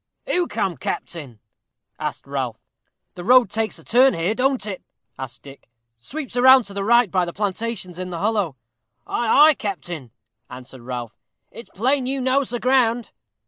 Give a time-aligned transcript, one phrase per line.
[0.25, 1.39] "Who come, captain?"
[1.99, 2.57] asked Ralph.
[3.13, 4.81] "The road takes a turn here, don't it?"
[5.19, 8.55] asked Dick "sweeps round to the right by the plantations in the hollow?"
[9.05, 10.09] "Ay, ay, captain,"
[10.49, 11.15] answered Ralph;
[11.51, 13.11] "it's plain you knows the ground."